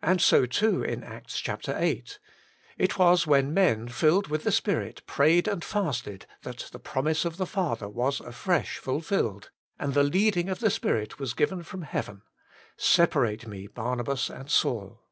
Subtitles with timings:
[0.00, 2.02] And s(>^ too, in Acts xiii.
[2.78, 7.36] It was when men, filled with the Spirit, prayed and fasted, that the promise of
[7.36, 12.22] the Father was afresh fulfilled, and the leading of the Spirit was given from heaven:
[12.58, 15.02] * Separate Me Barnabas and Saul.'